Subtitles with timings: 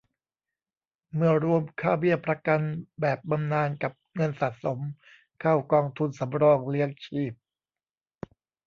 [1.15, 2.61] เมื่อรวมค่าเบี้ยประกัน
[3.01, 4.79] แบบบำนาญกับเงินสะสม
[5.41, 7.33] เข้ากองทุนสำรองเลี้ยงชีพ